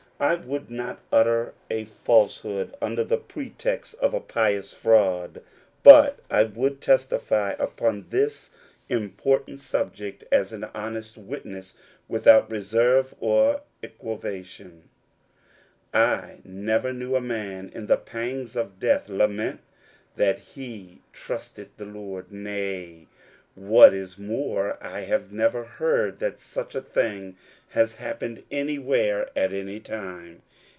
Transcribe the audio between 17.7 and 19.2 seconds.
in the pangs of death